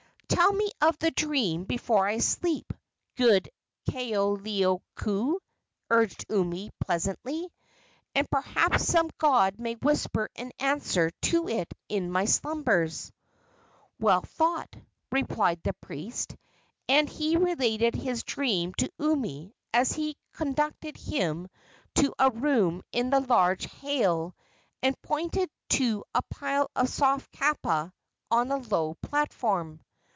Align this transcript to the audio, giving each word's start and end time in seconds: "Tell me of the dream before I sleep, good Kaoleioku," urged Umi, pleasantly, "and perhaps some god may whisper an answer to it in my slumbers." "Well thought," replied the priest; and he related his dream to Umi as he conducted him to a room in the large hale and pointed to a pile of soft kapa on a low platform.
"Tell 0.33 0.53
me 0.53 0.71
of 0.81 0.97
the 0.97 1.11
dream 1.11 1.65
before 1.65 2.07
I 2.07 2.17
sleep, 2.19 2.73
good 3.15 3.49
Kaoleioku," 3.89 5.35
urged 5.89 6.25
Umi, 6.29 6.71
pleasantly, 6.79 7.51
"and 8.15 8.29
perhaps 8.31 8.85
some 8.87 9.09
god 9.17 9.59
may 9.59 9.75
whisper 9.75 10.29
an 10.37 10.51
answer 10.57 11.11
to 11.23 11.47
it 11.49 11.71
in 11.89 12.09
my 12.11 12.25
slumbers." 12.25 13.11
"Well 13.99 14.21
thought," 14.23 14.73
replied 15.11 15.61
the 15.63 15.73
priest; 15.73 16.35
and 16.89 17.07
he 17.09 17.35
related 17.37 17.93
his 17.93 18.23
dream 18.23 18.73
to 18.75 18.91
Umi 18.99 19.53
as 19.73 19.91
he 19.91 20.17
conducted 20.33 20.95
him 20.97 21.49
to 21.95 22.13
a 22.17 22.31
room 22.31 22.81
in 22.93 23.09
the 23.09 23.19
large 23.21 23.69
hale 23.73 24.33
and 24.81 24.99
pointed 25.01 25.49
to 25.71 26.03
a 26.15 26.21
pile 26.23 26.69
of 26.75 26.87
soft 26.89 27.31
kapa 27.33 27.93
on 28.31 28.49
a 28.51 28.57
low 28.57 28.95
platform. 29.01 29.81